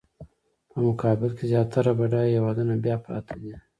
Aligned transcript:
په 0.69 0.77
مقابل 0.87 1.31
کې 1.37 1.45
زیاتره 1.51 1.91
بډایه 1.99 2.33
هېوادونه 2.35 2.73
بیا 2.83 2.95
پراته 3.03 3.35
دي. 3.41 3.53